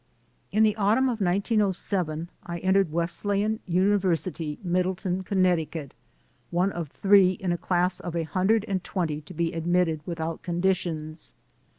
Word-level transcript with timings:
In 0.51 0.63
the 0.63 0.75
autumn 0.77 1.09
of 1.09 1.21
1907 1.21 2.27
I 2.43 2.57
entered 2.57 2.91
Wesleyan 2.91 3.59
Uni 3.67 3.99
versity, 3.99 4.57
Middletown, 4.65 5.21
Connecticut, 5.21 5.93
one 6.49 6.71
of 6.71 6.87
three 6.87 7.33
in 7.33 7.51
a 7.51 7.55
class 7.59 7.99
of 7.99 8.15
a 8.15 8.23
hundred 8.23 8.65
and 8.67 8.83
twenty 8.83 9.21
to 9.21 9.33
be 9.35 9.53
admitted 9.53 10.01
without 10.07 10.41
conditions. 10.41 11.35